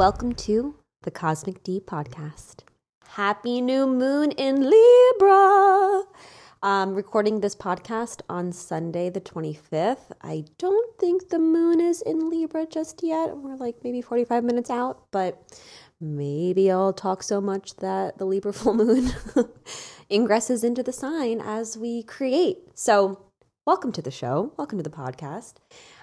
Welcome 0.00 0.32
to 0.36 0.76
the 1.02 1.10
Cosmic 1.10 1.62
D 1.62 1.78
podcast. 1.78 2.60
Happy 3.06 3.60
new 3.60 3.86
moon 3.86 4.30
in 4.30 4.70
Libra. 4.70 6.04
I'm 6.62 6.94
recording 6.94 7.40
this 7.40 7.54
podcast 7.54 8.22
on 8.26 8.50
Sunday, 8.52 9.10
the 9.10 9.20
25th. 9.20 10.12
I 10.22 10.46
don't 10.56 10.98
think 10.98 11.28
the 11.28 11.38
moon 11.38 11.82
is 11.82 12.00
in 12.00 12.30
Libra 12.30 12.64
just 12.64 13.02
yet. 13.02 13.36
We're 13.36 13.56
like 13.56 13.84
maybe 13.84 14.00
45 14.00 14.42
minutes 14.42 14.70
out, 14.70 15.02
but 15.10 15.60
maybe 16.00 16.70
I'll 16.70 16.94
talk 16.94 17.22
so 17.22 17.42
much 17.42 17.76
that 17.76 18.16
the 18.16 18.24
Libra 18.24 18.52
full 18.54 18.72
moon 18.72 19.10
ingresses 20.10 20.64
into 20.64 20.82
the 20.82 20.94
sign 20.94 21.42
as 21.42 21.76
we 21.76 22.04
create. 22.04 22.56
So, 22.74 23.26
welcome 23.66 23.92
to 23.92 24.00
the 24.00 24.10
show. 24.10 24.54
Welcome 24.56 24.78
to 24.78 24.82
the 24.82 24.88
podcast. 24.88 25.56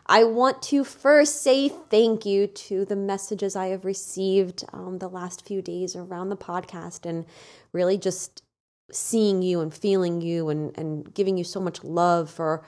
I 0.10 0.24
want 0.24 0.62
to 0.64 0.84
first 0.86 1.42
say 1.42 1.68
thank 1.68 2.26
you 2.26 2.48
to 2.48 2.86
the 2.86 2.96
messages 2.96 3.56
I 3.56 3.68
have 3.68 3.84
received 3.84 4.64
um, 4.72 5.00
the 5.00 5.10
last 5.10 5.46
few 5.46 5.62
days 5.62 5.96
around 5.96 6.30
the 6.30 6.38
podcast 6.38 7.06
and 7.06 7.26
really 7.74 7.98
just 7.98 8.42
seeing 8.90 9.42
you 9.42 9.60
and 9.60 9.74
feeling 9.74 10.22
you 10.22 10.48
and, 10.48 10.78
and 10.78 11.14
giving 11.14 11.38
you 11.38 11.44
so 11.44 11.60
much 11.60 11.84
love 11.84 12.30
for 12.30 12.64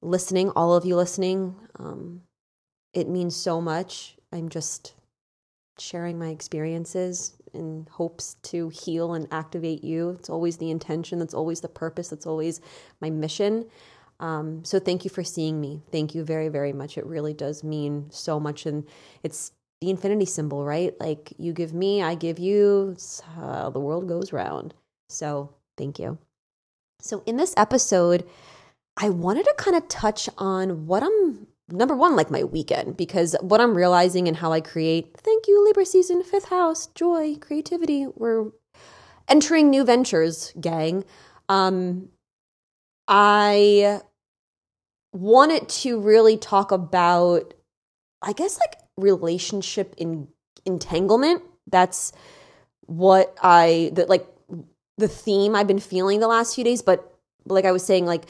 listening, 0.00 0.48
all 0.50 0.74
of 0.74 0.86
you 0.86 0.96
listening. 0.96 1.54
Um, 1.78 2.22
it 2.94 3.06
means 3.06 3.36
so 3.36 3.60
much. 3.60 4.16
I'm 4.32 4.48
just 4.48 4.94
sharing 5.78 6.18
my 6.18 6.28
experiences 6.28 7.34
in 7.52 7.86
hopes 7.90 8.36
to 8.42 8.70
heal 8.70 9.12
and 9.12 9.28
activate 9.30 9.84
you. 9.84 10.10
It's 10.18 10.30
always 10.30 10.56
the 10.56 10.70
intention, 10.70 11.18
that's 11.18 11.34
always 11.34 11.60
the 11.60 11.68
purpose, 11.68 12.08
that's 12.08 12.26
always 12.26 12.62
my 13.00 13.10
mission. 13.10 13.66
Um, 14.20 14.64
so 14.64 14.78
thank 14.78 15.04
you 15.04 15.10
for 15.10 15.24
seeing 15.24 15.60
me. 15.60 15.82
Thank 15.90 16.14
you 16.14 16.24
very, 16.24 16.48
very 16.48 16.72
much. 16.72 16.96
It 16.96 17.06
really 17.06 17.34
does 17.34 17.64
mean 17.64 18.06
so 18.10 18.38
much. 18.38 18.66
And 18.66 18.86
it's 19.22 19.52
the 19.80 19.90
infinity 19.90 20.26
symbol, 20.26 20.64
right? 20.64 20.94
Like 21.00 21.32
you 21.38 21.52
give 21.52 21.74
me, 21.74 22.02
I 22.02 22.14
give 22.14 22.38
you. 22.38 22.90
It's 22.92 23.20
how 23.20 23.70
the 23.70 23.80
world 23.80 24.08
goes 24.08 24.32
round. 24.32 24.74
So 25.08 25.54
thank 25.76 25.98
you. 25.98 26.18
So 27.00 27.22
in 27.26 27.36
this 27.36 27.52
episode, 27.56 28.24
I 28.96 29.08
wanted 29.08 29.44
to 29.44 29.54
kind 29.56 29.76
of 29.76 29.88
touch 29.88 30.28
on 30.38 30.86
what 30.86 31.02
I'm 31.02 31.48
number 31.68 31.96
one, 31.96 32.14
like 32.14 32.30
my 32.30 32.44
weekend, 32.44 32.96
because 32.96 33.34
what 33.40 33.60
I'm 33.60 33.74
realizing 33.74 34.28
and 34.28 34.36
how 34.36 34.52
I 34.52 34.60
create, 34.60 35.16
thank 35.16 35.48
you, 35.48 35.64
Libra 35.64 35.86
season, 35.86 36.22
fifth 36.22 36.48
house, 36.48 36.86
joy, 36.88 37.36
creativity. 37.40 38.06
We're 38.14 38.50
entering 39.28 39.70
new 39.70 39.84
ventures, 39.84 40.52
gang. 40.60 41.04
Um, 41.48 42.10
I 43.08 44.00
wanted 45.12 45.68
to 45.68 46.00
really 46.00 46.36
talk 46.36 46.72
about, 46.72 47.54
I 48.20 48.32
guess, 48.32 48.58
like 48.58 48.76
relationship 48.96 49.94
in 49.98 50.28
entanglement. 50.64 51.42
That's 51.66 52.12
what 52.86 53.36
I, 53.42 53.90
that 53.94 54.08
like 54.08 54.26
the 54.98 55.08
theme 55.08 55.54
I've 55.54 55.66
been 55.66 55.78
feeling 55.78 56.20
the 56.20 56.28
last 56.28 56.54
few 56.54 56.64
days. 56.64 56.82
But 56.82 57.12
like 57.46 57.64
I 57.64 57.72
was 57.72 57.84
saying, 57.84 58.06
like 58.06 58.24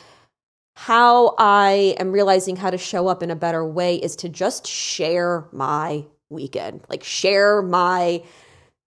how 0.75 1.35
I 1.39 1.95
am 1.99 2.13
realizing 2.13 2.57
how 2.57 2.71
to 2.71 2.79
show 2.79 3.09
up 3.09 3.23
in 3.23 3.31
a 3.31 3.37
better 3.37 3.65
way 3.65 3.97
is 3.97 4.17
to 4.17 4.29
just 4.29 4.67
share 4.67 5.47
my 5.53 6.05
weekend, 6.31 6.83
like 6.89 7.05
share 7.05 7.63
my 7.63 8.23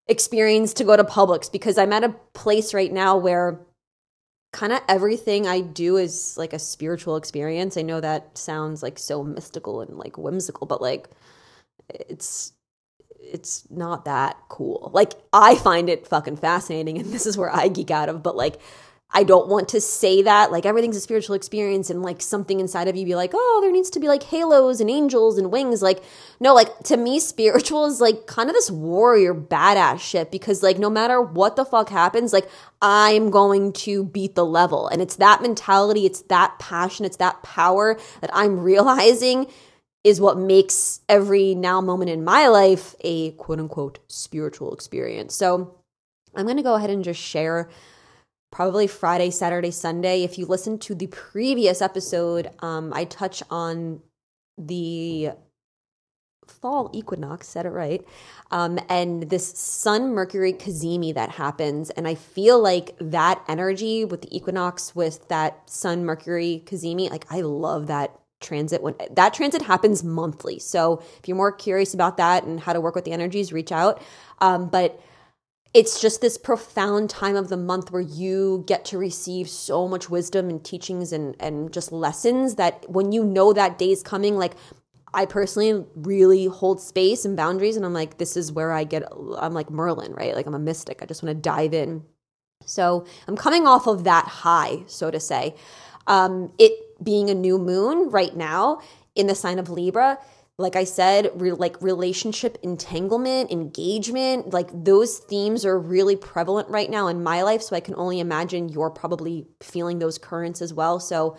experience 0.07 0.74
to 0.75 0.84
go 0.84 0.97
to 0.97 1.03
Publix 1.03 1.51
because 1.51 1.78
I'm 1.78 1.94
at 1.94 2.03
a 2.03 2.09
place 2.34 2.74
right 2.74 2.91
now 2.91 3.18
where 3.18 3.59
kind 4.55 4.71
of 4.71 4.79
everything 4.88 5.45
I 5.45 5.59
do 5.59 5.97
is 5.97 6.38
like 6.38 6.53
a 6.53 6.59
spiritual 6.59 7.17
experience. 7.17 7.75
I 7.75 7.81
know 7.81 7.99
that 7.99 8.38
sounds 8.38 8.81
like 8.81 8.97
so 8.97 9.21
mystical 9.21 9.81
and 9.81 9.97
like 9.97 10.17
whimsical, 10.17 10.66
but 10.66 10.81
like 10.81 11.09
it's 11.89 12.53
it's 13.19 13.69
not 13.69 14.05
that 14.05 14.38
cool. 14.47 14.91
Like 14.94 15.11
I 15.33 15.55
find 15.55 15.89
it 15.89 16.07
fucking 16.07 16.38
fascinating 16.38 16.97
and 16.97 17.11
this 17.11 17.25
is 17.25 17.38
where 17.38 17.53
I 17.53 17.67
geek 17.67 17.91
out 17.91 18.07
of, 18.07 18.23
but 18.23 18.38
like 18.38 18.61
I 19.11 19.23
don't 19.23 19.47
want 19.47 19.69
to 19.69 19.79
say 19.79 20.23
that 20.23 20.51
like 20.51 20.66
everything's 20.66 20.97
a 20.97 21.01
spiritual 21.01 21.35
experience 21.35 21.89
and 21.89 22.01
like 22.01 22.21
something 22.21 22.59
inside 22.59 22.88
of 22.88 22.95
you 22.95 23.05
be 23.05 23.16
like, 23.16 23.31
"Oh, 23.33 23.59
there 23.61 23.71
needs 23.71 23.89
to 23.91 23.99
be 23.99 24.07
like 24.07 24.23
halos 24.23 24.81
and 24.81 24.89
angels 24.89 25.38
and 25.38 25.51
wings." 25.51 25.81
Like 25.81 26.03
no, 26.39 26.53
like 26.53 26.77
to 26.85 26.97
me 26.97 27.19
spiritual 27.21 27.85
is 27.85 28.01
like 28.01 28.27
kind 28.27 28.49
of 28.49 28.55
this 28.55 28.69
warrior 28.69 29.33
badass 29.33 29.99
shit 29.99 30.31
because 30.31 30.63
like 30.63 30.79
no 30.79 30.89
matter 30.89 31.21
what 31.21 31.55
the 31.55 31.65
fuck 31.65 31.89
happens, 31.89 32.33
like 32.33 32.49
I'm 32.81 33.29
going 33.29 33.73
to 33.73 34.03
beat 34.03 34.35
the 34.35 34.45
level. 34.45 34.88
And 34.88 35.01
it's 35.01 35.15
that 35.17 35.41
mentality, 35.41 36.05
it's 36.05 36.21
that 36.23 36.57
passion, 36.59 37.05
it's 37.05 37.17
that 37.17 37.41
power 37.44 37.97
that 38.21 38.31
I'm 38.33 38.59
realizing 38.71 39.47
is 40.03 40.21
what 40.21 40.38
makes 40.38 40.99
every 41.09 41.55
now 41.55 41.81
moment 41.81 42.11
in 42.11 42.23
my 42.23 42.47
life 42.47 42.95
a 43.01 43.31
quote 43.31 43.59
unquote 43.59 43.99
spiritual 44.07 44.73
experience. 44.73 45.33
So 45.35 45.75
I'm 46.35 46.45
going 46.45 46.57
to 46.57 46.63
go 46.63 46.75
ahead 46.75 46.89
and 46.89 47.03
just 47.03 47.19
share 47.19 47.69
probably 48.55 48.88
Friday, 48.88 49.29
Saturday, 49.29 49.69
Sunday. 49.69 50.23
If 50.23 50.38
you 50.38 50.45
listen 50.45 50.79
to 50.79 50.95
the 50.95 51.07
previous 51.07 51.81
episode, 51.81 52.49
um, 52.59 52.93
I 52.95 53.03
touch 53.03 53.43
on 53.49 53.99
the 54.57 55.31
fall 56.47 56.89
equinox, 56.94 57.49
said 57.49 57.65
it 57.65 57.71
right, 57.71 58.01
um, 58.51 58.79
and 58.88 59.23
this 59.23 59.45
Sun 59.45 60.13
Mercury 60.13 60.53
cazimi 60.53 61.13
that 61.13 61.31
happens. 61.31 61.89
And 61.89 62.07
I 62.07 62.15
feel 62.15 62.57
like 62.57 62.95
that 63.01 63.44
energy 63.49 64.05
with 64.05 64.21
the 64.21 64.33
equinox, 64.33 64.95
with 64.95 65.27
that 65.27 65.69
Sun 65.69 66.05
Mercury 66.05 66.63
cazimi, 66.65 67.09
like 67.09 67.25
I 67.29 67.41
love 67.41 67.88
that 67.88 68.17
transit 68.39 68.81
when 68.81 68.95
that 69.11 69.33
transit 69.33 69.63
happens 69.63 70.01
monthly. 70.01 70.59
So 70.59 71.03
if 71.19 71.27
you're 71.27 71.35
more 71.35 71.51
curious 71.51 71.94
about 71.94 72.15
that 72.17 72.45
and 72.45 72.61
how 72.61 72.71
to 72.71 72.79
work 72.79 72.95
with 72.95 73.03
the 73.03 73.11
energies, 73.11 73.51
reach 73.51 73.73
out. 73.73 74.01
Um, 74.39 74.69
but 74.69 75.01
it's 75.75 76.00
just 76.00 76.22
this 76.22 76.38
profound 76.38 77.09
time 77.09 77.36
of 77.36 77.50
the 77.50 77.58
month 77.58 77.91
where 77.91 78.02
you 78.02 78.63
get 78.66 78.86
to 78.86 78.97
receive 78.97 79.50
so 79.50 79.90
much 79.90 80.09
wisdom 80.09 80.50
and 80.50 80.63
teachings 80.63 81.12
and 81.12 81.36
and 81.40 81.74
just 81.74 81.91
lessons 81.91 82.56
that 82.56 82.90
when 82.90 83.12
you 83.12 83.24
know 83.25 83.52
that 83.52 83.78
day's 83.78 84.02
coming 84.02 84.38
like 84.38 84.53
I 85.13 85.25
personally 85.25 85.86
really 85.96 86.46
hold 86.46 86.81
space 86.81 87.25
and 87.25 87.36
boundaries 87.36 87.75
and 87.75 87.86
I'm 87.86 87.94
like 87.94 88.18
this 88.18 88.38
is 88.38 88.53
where 88.53 88.72
I 88.72 88.86
get 88.86 89.03
I'm 89.38 89.53
like 89.53 89.69
Merlin, 89.69 90.13
right? 90.13 90.34
Like 90.34 90.46
I'm 90.46 90.56
a 90.56 90.59
mystic. 90.59 91.02
I 91.03 91.06
just 91.06 91.22
want 91.22 91.36
to 91.36 91.41
dive 91.41 91.74
in. 91.74 92.03
So, 92.66 93.06
I'm 93.28 93.38
coming 93.38 93.68
off 93.68 93.86
of 93.86 94.06
that 94.06 94.25
high, 94.25 94.84
so 94.88 95.12
to 95.12 95.19
say. 95.19 95.56
Um 96.07 96.53
it 96.57 96.72
being 97.03 97.30
a 97.30 97.36
new 97.36 97.59
moon 97.59 98.09
right 98.09 98.36
now 98.36 98.80
in 99.13 99.28
the 99.28 99.36
sign 99.36 99.59
of 99.59 99.69
Libra 99.69 100.19
like 100.57 100.75
I 100.75 100.85
said, 100.85 101.31
re- 101.35 101.51
like 101.51 101.81
relationship 101.81 102.57
entanglement, 102.63 103.51
engagement, 103.51 104.53
like 104.53 104.69
those 104.73 105.19
themes 105.19 105.66
are 105.66 105.77
really 105.77 106.16
prevalent 106.16 106.69
right 106.69 106.89
now 106.89 107.07
in 107.07 107.23
my 107.23 107.41
life. 107.41 107.61
So 107.61 107.75
I 107.75 107.81
can 107.81 107.95
only 107.95 108.19
imagine 108.19 108.69
you're 108.69 108.89
probably 108.89 109.47
feeling 109.61 109.99
those 109.99 110.17
currents 110.17 110.61
as 110.61 110.73
well. 110.73 110.99
So 110.99 111.38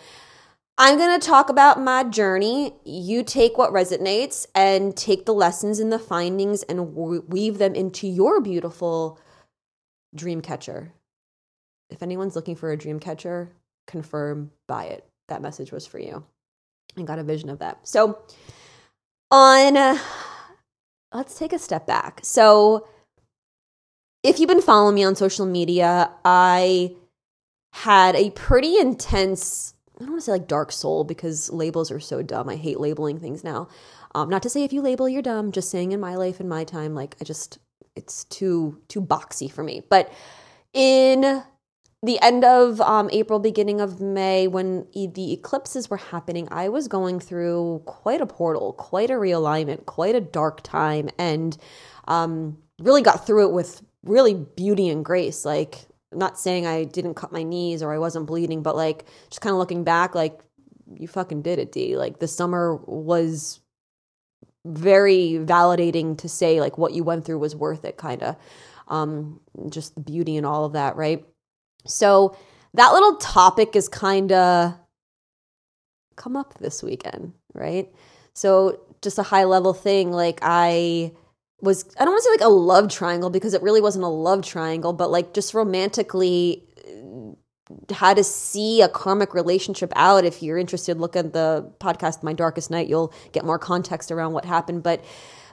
I'm 0.79 0.99
going 0.99 1.19
to 1.19 1.27
talk 1.27 1.49
about 1.49 1.81
my 1.81 2.05
journey. 2.05 2.75
You 2.85 3.23
take 3.23 3.57
what 3.57 3.73
resonates 3.73 4.47
and 4.55 4.95
take 4.95 5.25
the 5.25 5.33
lessons 5.33 5.81
and 5.81 5.91
the 5.91 5.99
findings 5.99 6.63
and 6.65 6.95
weave 6.95 7.57
them 7.57 7.75
into 7.75 8.07
your 8.07 8.43
beautiful 8.43 9.19
dream 10.15 10.43
catcher. 10.43 10.93
If 11.89 12.03
anyone's 12.03 12.37
looking 12.37 12.57
for 12.57 12.71
a 12.71 12.77
dream 12.77 13.01
catcher, 13.01 13.53
confirm, 13.87 14.51
buy 14.67 14.85
it. 14.87 15.07
That 15.29 15.41
message 15.41 15.73
was 15.73 15.87
for 15.87 15.99
you. 15.99 16.25
I 16.99 17.03
got 17.03 17.19
a 17.19 17.25
vision 17.25 17.49
of 17.49 17.61
that. 17.61 17.89
So, 17.89 18.19
on 19.31 19.77
uh, 19.77 19.99
let's 21.13 21.39
take 21.39 21.53
a 21.53 21.59
step 21.59 21.87
back. 21.87 22.21
So, 22.23 22.87
if 24.23 24.39
you've 24.39 24.49
been 24.49 24.63
following 24.63 24.95
me 24.95 25.05
on 25.05 25.15
social 25.15 25.47
media, 25.47 26.11
I 26.25 26.95
had 27.73 28.17
a 28.17 28.31
pretty 28.31 28.79
intense, 28.79 29.75
I 29.97 30.01
don't 30.01 30.11
want 30.11 30.23
to 30.23 30.25
say 30.25 30.33
like 30.33 30.49
dark 30.49 30.73
soul 30.73 31.05
because 31.05 31.53
labels 31.53 31.91
are 31.91 32.01
so 32.01 32.23
dumb. 32.23 32.49
I 32.49 32.57
hate 32.57 32.81
labeling 32.81 33.21
things 33.21 33.45
now. 33.45 33.69
Um, 34.15 34.29
not 34.29 34.43
to 34.43 34.51
say 34.51 34.65
if 34.65 34.73
you 34.73 34.81
label, 34.81 35.09
you're 35.09 35.23
dumb, 35.23 35.53
just 35.53 35.71
saying 35.71 35.93
in 35.93 36.01
my 36.01 36.17
life 36.17 36.41
and 36.41 36.49
my 36.49 36.65
time, 36.65 36.95
like 36.95 37.17
I 37.21 37.25
just, 37.25 37.59
it's 37.95 38.25
too, 38.25 38.81
too 38.89 39.01
boxy 39.01 39.51
for 39.51 39.63
me. 39.63 39.83
But 39.89 40.13
in 40.73 41.43
the 42.03 42.21
end 42.21 42.45
of 42.45 42.81
um, 42.81 43.09
April, 43.13 43.39
beginning 43.39 43.81
of 43.81 44.01
May, 44.01 44.47
when 44.47 44.87
e- 44.93 45.07
the 45.07 45.33
eclipses 45.33 45.89
were 45.91 45.97
happening, 45.97 46.47
I 46.51 46.69
was 46.69 46.89
going 46.89 47.21
through 47.21 47.83
quite 47.87 48.21
a 48.21 48.27
portal, 48.27 48.75
quite 48.75 49.11
a 49.11 49.15
realignment, 49.15 49.87
quite 49.87 50.15
a 50.15 50.21
dark 50.21 50.63
time, 50.63 51.09
and 51.19 51.57
um, 52.07 52.59
really 52.79 53.03
got 53.03 53.27
through 53.27 53.49
it 53.49 53.53
with 53.53 53.83
really 54.05 54.35
beauty 54.35 54.89
and 54.89 55.05
grace. 55.05 55.45
Like, 55.45 55.87
I'm 56.13 56.19
not 56.19 56.39
saying 56.39 56.67
I 56.67 56.85
didn't 56.85 57.15
cut 57.15 57.33
my 57.33 57.43
knees 57.43 57.83
or 57.83 57.93
I 57.93 57.99
wasn't 57.99 58.27
bleeding, 58.27 58.63
but 58.63 58.77
like, 58.77 59.07
just 59.29 59.41
kind 59.41 59.53
of 59.53 59.59
looking 59.59 59.83
back, 59.83 60.15
like, 60.15 60.41
you 60.95 61.09
fucking 61.09 61.43
did 61.43 61.59
it, 61.59 61.73
D. 61.73 61.97
Like, 61.97 62.21
the 62.21 62.29
summer 62.29 62.77
was 62.77 63.61
very 64.65 65.41
validating 65.43 66.19
to 66.19 66.29
say, 66.29 66.61
like, 66.61 66.79
what 66.79 66.93
you 66.93 67.03
went 67.03 67.25
through 67.25 67.39
was 67.39 67.57
worth 67.57 67.85
it, 67.85 67.97
kind 67.97 68.23
of. 68.23 68.37
Um, 68.89 69.41
just 69.69 69.97
the 69.97 70.01
beauty 70.01 70.37
and 70.37 70.47
all 70.47 70.65
of 70.65 70.75
that, 70.75 70.95
right? 70.95 71.25
So 71.87 72.37
that 72.75 72.93
little 72.93 73.17
topic 73.17 73.75
is 73.75 73.89
kind 73.89 74.33
of 74.33 74.75
come 76.17 76.37
up 76.37 76.59
this 76.59 76.83
weekend, 76.83 77.33
right? 77.55 77.93
So 78.35 78.81
just 79.03 79.19
a 79.19 79.23
high 79.23 79.45
level 79.45 79.73
thing 79.73 80.11
like 80.11 80.41
I 80.43 81.13
was 81.61 81.85
I 81.99 82.05
don't 82.05 82.13
want 82.13 82.23
to 82.23 82.25
say 82.25 82.45
like 82.45 82.49
a 82.49 82.53
love 82.53 82.91
triangle 82.91 83.31
because 83.31 83.55
it 83.55 83.63
really 83.63 83.81
wasn't 83.81 84.05
a 84.05 84.09
love 84.09 84.45
triangle, 84.45 84.93
but 84.93 85.11
like 85.11 85.33
just 85.33 85.55
romantically 85.55 86.65
uh, 86.87 87.95
how 87.95 88.15
to 88.15 88.23
see 88.23 88.83
a 88.83 88.89
karmic 88.89 89.35
relationship 89.35 89.93
out. 89.97 90.25
If 90.25 90.43
you're 90.43 90.59
interested, 90.59 90.99
look 90.99 91.17
at 91.17 91.33
the 91.33 91.73
podcast 91.81 92.23
My 92.23 92.33
Darkest 92.33 92.71
Night. 92.71 92.89
You'll 92.89 93.13
get 93.33 93.45
more 93.45 93.59
context 93.59 94.11
around 94.11 94.33
what 94.33 94.45
happened. 94.45 94.83
But 94.83 95.05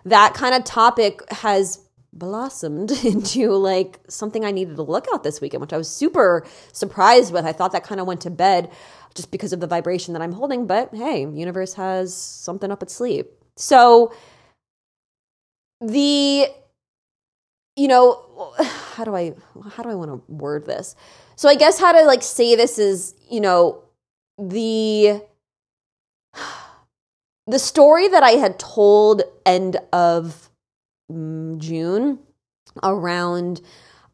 that 0.05 0.33
kind 0.33 0.53
of 0.53 0.63
topic 0.63 1.21
has 1.31 1.79
blossomed 2.17 2.91
into 3.03 3.51
like 3.51 3.99
something 4.07 4.45
I 4.45 4.51
needed 4.51 4.75
to 4.75 4.83
look 4.83 5.07
at 5.13 5.23
this 5.23 5.41
weekend, 5.41 5.61
which 5.61 5.73
I 5.73 5.77
was 5.77 5.89
super 5.89 6.45
surprised 6.71 7.33
with. 7.33 7.45
I 7.45 7.51
thought 7.51 7.71
that 7.73 7.83
kind 7.83 7.99
of 7.99 8.07
went 8.07 8.21
to 8.21 8.29
bed 8.29 8.71
just 9.15 9.31
because 9.31 9.53
of 9.53 9.59
the 9.59 9.67
vibration 9.67 10.13
that 10.13 10.21
I'm 10.21 10.31
holding, 10.31 10.65
but 10.65 10.93
hey, 10.93 11.21
universe 11.21 11.73
has 11.75 12.15
something 12.15 12.71
up 12.71 12.81
its 12.81 12.95
sleeve. 12.95 13.25
So 13.55 14.13
the 15.81 16.47
you 17.75 17.87
know, 17.87 18.53
how 18.93 19.03
do 19.03 19.15
I 19.15 19.33
how 19.71 19.83
do 19.83 19.89
I 19.89 19.95
want 19.95 20.11
to 20.11 20.33
word 20.33 20.65
this? 20.65 20.95
So 21.35 21.49
I 21.49 21.55
guess 21.55 21.79
how 21.79 21.91
to 21.91 22.03
like 22.03 22.23
say 22.23 22.55
this 22.55 22.77
is, 22.77 23.15
you 23.29 23.41
know, 23.41 23.83
the 24.37 25.21
the 27.47 27.59
story 27.59 28.07
that 28.07 28.23
I 28.23 28.31
had 28.31 28.59
told 28.59 29.23
end 29.45 29.77
of 29.91 30.49
June 31.59 32.19
around 32.81 33.61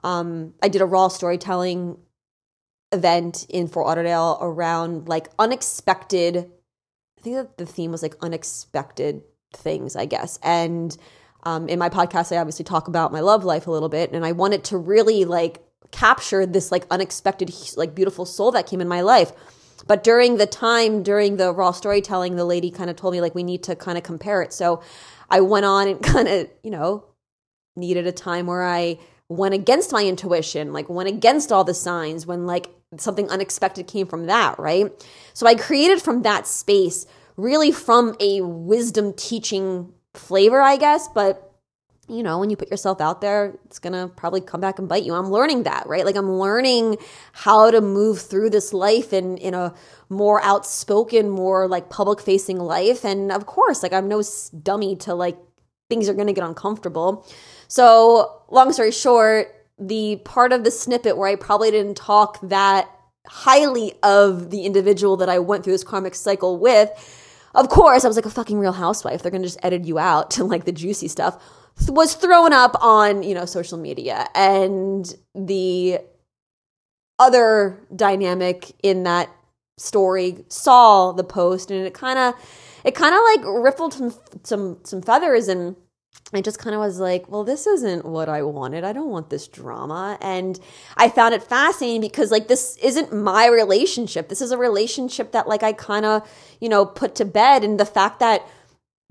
um 0.04 0.54
I 0.62 0.69
did 0.69 0.81
a 0.81 0.86
raw 0.86 1.07
storytelling 1.07 1.98
event 2.92 3.46
in 3.50 3.68
Fort 3.68 3.88
Lauderdale 3.88 4.38
around 4.42 5.07
like 5.07 5.30
unexpected 5.38 6.50
I 7.19 7.22
think 7.22 7.36
that 7.36 7.57
the 7.57 7.66
theme 7.66 7.92
was 7.92 8.01
like 8.01 8.16
unexpected 8.22 9.24
things, 9.54 9.96
I 9.96 10.06
guess. 10.06 10.40
And 10.42 10.96
um, 11.44 11.68
in 11.68 11.80
my 11.80 11.90
podcast, 11.90 12.36
I 12.36 12.40
obviously 12.40 12.66
talk 12.66 12.88
about 12.88 13.12
my 13.12 13.19
love 13.19 13.44
life 13.44 13.68
a 13.68 13.72
little 13.72 13.90
bit, 13.90 14.12
and 14.13 14.25
I 14.25 14.31
wanted 14.31 14.63
to 14.66 14.78
really 14.78 15.25
like 15.25 15.62
capture 15.92 16.46
this 16.46 16.72
like 16.72 16.86
unexpected, 16.90 17.54
like 17.75 17.96
beautiful 17.96 18.25
soul 18.25 18.51
that 18.51 18.68
came 18.68 18.81
in 18.81 18.88
my 18.88 19.01
life. 19.01 19.31
But 19.88 20.04
during 20.04 20.38
the 20.38 20.46
time, 20.46 21.04
during 21.04 21.38
the 21.38 21.54
raw 21.54 21.72
storytelling, 21.72 22.36
the 22.36 22.46
lady 22.46 22.69
kind 22.69 22.90
of 22.90 22.96
told 22.96 23.13
me 23.13 23.22
like 23.22 23.36
we 23.36 23.44
need 23.44 23.63
to 23.63 23.75
kind 23.75 23.98
of 23.98 24.04
compare 24.04 24.42
it. 24.42 24.54
So 24.54 24.81
I 25.29 25.41
went 25.41 25.65
on 25.65 25.87
and 25.87 26.01
kind 26.03 26.27
of, 26.27 26.49
you 26.63 26.71
know, 26.71 27.05
needed 27.75 28.07
a 28.07 28.11
time 28.11 28.47
where 28.47 28.63
I 28.63 28.99
went 29.29 29.53
against 29.53 29.91
my 29.91 30.03
intuition, 30.03 30.73
like 30.73 30.89
went 30.89 31.09
against 31.09 31.51
all 31.51 31.63
the 31.63 31.73
signs 31.73 32.25
when 32.25 32.45
like 32.45 32.69
something 32.97 33.29
unexpected 33.29 33.87
came 33.87 34.07
from 34.07 34.25
that, 34.25 34.57
right? 34.59 34.91
So 35.33 35.45
I 35.45 35.55
created 35.55 36.01
from 36.01 36.23
that 36.23 36.47
space, 36.47 37.05
really 37.37 37.71
from 37.71 38.15
a 38.19 38.41
wisdom 38.41 39.13
teaching 39.13 39.93
flavor, 40.15 40.61
I 40.61 40.77
guess, 40.77 41.07
but 41.07 41.49
you 42.09 42.23
know, 42.23 42.39
when 42.39 42.50
you 42.50 42.56
put 42.56 42.71
yourself 42.71 43.00
out 43.00 43.21
there, 43.21 43.57
it's 43.65 43.79
to 43.79 44.11
probably 44.15 44.41
come 44.41 44.59
back 44.59 44.79
and 44.79 44.89
bite 44.89 45.03
you. 45.03 45.13
I'm 45.13 45.29
learning 45.29 45.63
that, 45.63 45.88
right? 45.88 46.06
Like 46.06 46.15
I'm 46.15 46.33
learning 46.33 46.97
how 47.33 47.69
to 47.71 47.81
move 47.81 48.19
through 48.19 48.50
this 48.50 48.73
life 48.73 49.13
in 49.13 49.38
in 49.38 49.53
a 49.53 49.73
more 50.09 50.41
outspoken, 50.44 51.29
more 51.29 51.67
like 51.67 51.89
public 51.89 52.19
facing 52.19 52.57
life. 52.57 53.06
And 53.06 53.31
of 53.31 53.45
course, 53.45 53.83
like 53.83 53.94
I'm 53.94 54.07
no 54.07 54.23
dummy 54.63 54.95
to 54.97 55.13
like 55.13 55.38
things 55.89 56.09
are 56.09 56.13
to 56.13 56.33
get 56.33 56.44
uncomfortable. 56.44 57.27
So, 57.67 58.44
long 58.50 58.73
story 58.73 58.91
short, 58.91 59.47
the 59.77 60.17
part 60.25 60.51
of 60.51 60.63
the 60.63 60.71
snippet 60.71 61.17
where 61.17 61.29
I 61.29 61.35
probably 61.35 61.71
didn't 61.71 61.97
talk 61.97 62.39
that 62.41 62.89
highly 63.27 63.94
of 64.01 64.50
the 64.50 64.65
individual 64.65 65.17
that 65.17 65.29
I 65.29 65.39
went 65.39 65.63
through 65.63 65.73
this 65.73 65.83
karmic 65.83 66.15
cycle 66.15 66.57
with 66.57 66.89
of 67.55 67.69
course, 67.69 68.05
I 68.05 68.07
was 68.07 68.15
like 68.15 68.25
a 68.25 68.29
fucking 68.29 68.59
real 68.59 68.73
housewife. 68.73 69.21
They're 69.21 69.31
going 69.31 69.41
to 69.41 69.47
just 69.47 69.59
edit 69.63 69.85
you 69.85 70.00
out 70.00 70.31
to 70.31 70.44
like 70.44 70.65
the 70.65 70.71
juicy 70.71 71.07
stuff. 71.07 71.41
Was 71.87 72.13
thrown 72.13 72.53
up 72.53 72.75
on, 72.81 73.23
you 73.23 73.33
know, 73.33 73.45
social 73.45 73.77
media. 73.77 74.27
And 74.35 75.11
the 75.33 75.99
other 77.17 77.79
dynamic 77.95 78.71
in 78.83 79.03
that 79.03 79.29
story 79.77 80.43
saw 80.49 81.11
the 81.11 81.23
post 81.23 81.71
and 81.71 81.85
it 81.85 81.93
kind 81.93 82.19
of 82.19 82.33
it 82.83 82.95
kind 82.95 83.15
of 83.15 83.21
like 83.21 83.41
riffled 83.41 83.93
some 83.93 84.13
some 84.43 84.77
some 84.83 85.01
feathers 85.01 85.47
and 85.47 85.75
I 86.33 86.41
just 86.41 86.59
kind 86.59 86.75
of 86.75 86.79
was 86.79 86.99
like, 86.99 87.29
well, 87.29 87.43
this 87.43 87.65
isn't 87.65 88.05
what 88.05 88.29
I 88.29 88.43
wanted. 88.43 88.83
I 88.83 88.93
don't 88.93 89.09
want 89.09 89.29
this 89.29 89.47
drama. 89.47 90.17
And 90.21 90.59
I 90.95 91.09
found 91.09 91.33
it 91.33 91.41
fascinating 91.41 92.01
because, 92.01 92.29
like, 92.29 92.47
this 92.47 92.77
isn't 92.77 93.11
my 93.11 93.47
relationship. 93.47 94.29
This 94.29 94.41
is 94.41 94.51
a 94.51 94.57
relationship 94.57 95.31
that, 95.31 95.47
like, 95.47 95.63
I 95.63 95.73
kind 95.73 96.05
of, 96.05 96.29
you 96.59 96.69
know, 96.69 96.85
put 96.85 97.15
to 97.15 97.25
bed. 97.25 97.63
And 97.63 97.79
the 97.79 97.85
fact 97.85 98.19
that 98.19 98.47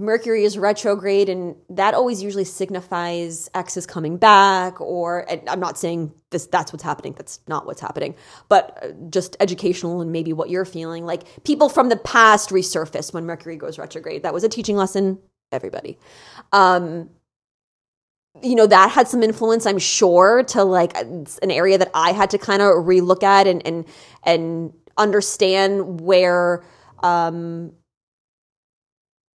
Mercury 0.01 0.45
is 0.45 0.57
retrograde 0.57 1.29
and 1.29 1.57
that 1.71 1.93
always 1.93 2.23
usually 2.23 2.45
signifies 2.45 3.51
X 3.53 3.77
is 3.77 3.85
coming 3.85 4.17
back, 4.17 4.81
or 4.81 5.27
I'm 5.49 5.59
not 5.59 5.77
saying 5.77 6.13
this, 6.31 6.47
that's 6.47 6.73
what's 6.73 6.85
happening. 6.85 7.15
That's 7.17 7.41
not 7.49 7.67
what's 7.67 7.81
happening, 7.81 8.15
but 8.49 8.79
uh, 8.81 8.89
just 9.11 9.37
educational 9.41 10.01
and 10.01 10.13
maybe 10.13 10.33
what 10.33 10.51
you're 10.51 10.65
feeling. 10.65 11.05
Like, 11.05 11.43
people 11.43 11.69
from 11.69 11.89
the 11.89 11.97
past 11.97 12.51
resurface 12.51 13.13
when 13.13 13.27
Mercury 13.27 13.57
goes 13.57 13.77
retrograde. 13.77 14.23
That 14.23 14.33
was 14.33 14.45
a 14.45 14.49
teaching 14.49 14.77
lesson 14.77 15.19
everybody. 15.51 15.99
Um, 16.53 17.11
you 18.43 18.55
know 18.55 18.67
that 18.67 18.91
had 18.91 19.09
some 19.09 19.23
influence 19.23 19.67
i'm 19.67 19.79
sure 19.79 20.45
to 20.45 20.63
like 20.63 20.97
an 20.97 21.51
area 21.51 21.77
that 21.79 21.91
i 21.95 22.13
had 22.13 22.31
to 22.31 22.39
kind 22.39 22.63
of 22.63 22.69
relook 22.85 23.23
at 23.23 23.47
and 23.47 23.67
and 23.67 23.85
and 24.25 24.73
understand 24.97 26.01
where 26.01 26.63
um 27.03 27.73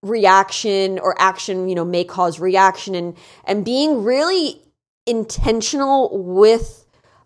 reaction 0.03 0.99
or 0.99 1.19
action 1.19 1.67
you 1.67 1.75
know 1.75 1.85
may 1.85 2.03
cause 2.03 2.39
reaction 2.39 2.93
and 2.93 3.17
and 3.45 3.65
being 3.65 4.03
really 4.03 4.61
intentional 5.07 6.23
with 6.23 6.85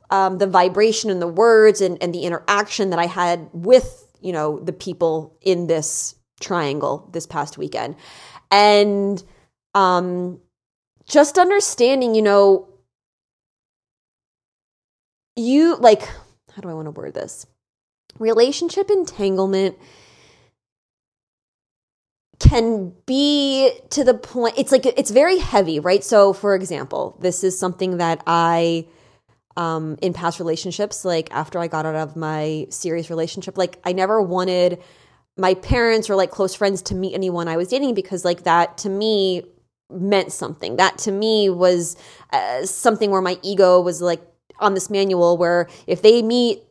um, 0.09 0.37
the 0.37 0.47
vibration 0.47 1.09
and 1.09 1.21
the 1.21 1.27
words 1.27 1.81
and, 1.81 2.01
and 2.01 2.13
the 2.13 2.21
interaction 2.21 2.91
that 2.91 2.99
i 2.99 3.05
had 3.05 3.49
with 3.51 4.07
you 4.21 4.31
know 4.31 4.59
the 4.59 4.71
people 4.71 5.37
in 5.41 5.67
this 5.67 6.15
triangle 6.39 7.09
this 7.11 7.27
past 7.27 7.57
weekend 7.57 7.95
and 8.51 9.23
um, 9.73 10.39
just 11.07 11.37
understanding, 11.37 12.15
you 12.15 12.21
know, 12.21 12.67
you 15.35 15.75
like, 15.77 16.01
how 16.01 16.61
do 16.61 16.69
I 16.69 16.73
want 16.73 16.85
to 16.87 16.91
word 16.91 17.13
this? 17.13 17.45
Relationship 18.19 18.89
entanglement 18.89 19.77
can 22.39 22.93
be 23.05 23.71
to 23.89 24.03
the 24.03 24.13
point 24.13 24.53
it's 24.57 24.71
like 24.71 24.85
it's 24.85 25.11
very 25.11 25.39
heavy 25.39 25.79
right 25.79 26.03
so 26.03 26.33
for 26.33 26.53
example 26.55 27.17
this 27.19 27.43
is 27.43 27.59
something 27.59 27.97
that 27.97 28.21
i 28.27 28.85
um 29.55 29.97
in 30.03 30.13
past 30.13 30.39
relationships 30.39 31.03
like 31.03 31.29
after 31.31 31.57
i 31.57 31.67
got 31.67 31.85
out 31.85 31.95
of 31.95 32.15
my 32.15 32.67
serious 32.69 33.09
relationship 33.09 33.57
like 33.57 33.79
i 33.85 33.91
never 33.91 34.21
wanted 34.21 34.79
my 35.37 35.53
parents 35.53 36.09
or 36.09 36.15
like 36.15 36.31
close 36.31 36.55
friends 36.55 36.81
to 36.81 36.95
meet 36.95 37.13
anyone 37.13 37.47
I 37.47 37.57
was 37.57 37.69
dating 37.69 37.93
because 37.93 38.25
like 38.25 38.43
that 38.43 38.77
to 38.79 38.89
me 38.89 39.43
meant 39.89 40.31
something. 40.31 40.75
That 40.77 40.97
to 40.99 41.11
me 41.11 41.49
was 41.49 41.95
uh, 42.33 42.65
something 42.65 43.11
where 43.11 43.21
my 43.21 43.37
ego 43.43 43.79
was 43.79 44.01
like 44.01 44.21
on 44.59 44.73
this 44.73 44.89
manual 44.89 45.37
where 45.37 45.69
if 45.85 46.01
they 46.01 46.21
meet 46.21 46.63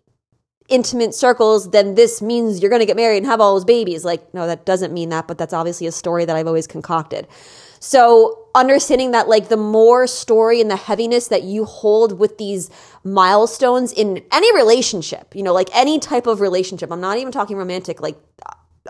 intimate 0.69 1.15
circles, 1.15 1.71
then 1.71 1.95
this 1.95 2.21
means 2.21 2.61
you're 2.61 2.71
going 2.71 2.81
to 2.81 2.87
get 2.87 2.97
married 2.97 3.19
and 3.19 3.27
have 3.27 3.41
all 3.41 3.55
those 3.55 3.65
babies. 3.65 4.05
Like, 4.05 4.33
no, 4.35 4.47
that 4.47 4.67
doesn't 4.67 4.93
mean 4.93 5.11
that, 5.11 5.29
but 5.29 5.39
that's 5.39 5.53
obviously 5.53 5.87
a 5.87 5.93
story 5.93 6.25
that 6.25 6.37
I've 6.37 6.47
always 6.47 6.67
concocted. 6.67 7.27
So, 7.79 8.49
understanding 8.55 9.11
that, 9.13 9.29
like, 9.29 9.49
the 9.49 9.57
more 9.57 10.07
story 10.07 10.61
and 10.61 10.71
the 10.71 10.77
heaviness 10.77 11.29
that 11.29 11.43
you 11.43 11.65
hold 11.67 12.19
with 12.19 12.39
these 12.39 12.71
milestones 13.05 13.93
in 13.93 14.25
any 14.33 14.53
relationship, 14.55 15.37
you 15.37 15.43
know, 15.43 15.53
like 15.53 15.69
any 15.75 15.99
type 15.99 16.27
of 16.27 16.41
relationship, 16.41 16.91
I'm 16.91 17.01
not 17.01 17.19
even 17.19 17.33
talking 17.33 17.57
romantic, 17.57 18.01
like, 18.01 18.17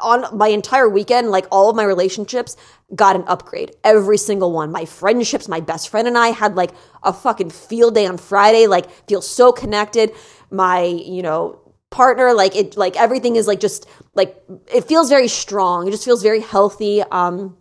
on 0.02 0.37
my 0.37 0.49
entire 0.49 0.88
weekend, 0.88 1.30
like 1.30 1.47
all 1.50 1.71
of 1.71 1.76
my 1.76 1.85
relationships 1.85 2.56
got 2.95 3.16
an 3.16 3.25
upgrade. 3.26 3.75
Every 3.85 4.18
single 4.18 4.52
one. 4.52 4.71
My 4.71 4.85
friendships, 4.85 5.49
my 5.49 5.61
best 5.61 5.88
friend 5.88 6.06
and 6.06 6.18
I 6.18 6.28
had 6.28 6.54
like 6.54 6.73
a 7.02 7.12
fucking 7.12 7.50
field 7.50 7.95
day 7.95 8.06
on 8.06 8.18
Friday, 8.18 8.66
like 8.66 8.90
feel 9.09 9.23
so 9.23 9.52
connected. 9.52 10.12
My, 10.50 10.83
you 10.83 11.23
know, 11.23 11.61
partner, 11.90 12.34
like 12.34 12.56
it 12.56 12.76
like 12.76 12.96
everything 12.96 13.36
is 13.36 13.46
like 13.46 13.60
just 13.60 13.86
like 14.14 14.36
it 14.72 14.84
feels 14.84 15.08
very 15.08 15.28
strong. 15.28 15.88
It 15.88 15.92
just 15.92 16.04
feels 16.04 16.22
very 16.22 16.40
healthy. 16.40 17.02
Um 17.02 17.56